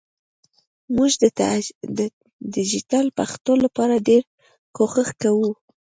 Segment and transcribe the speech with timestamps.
[0.95, 1.13] مونږ
[1.97, 1.99] د
[2.53, 4.23] ډیجېټل پښتو لپاره ډېر
[4.75, 5.51] کوښښ کوو